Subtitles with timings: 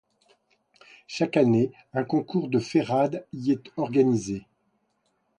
[1.05, 4.47] Chaque année, un concours de ferrade y est organisé.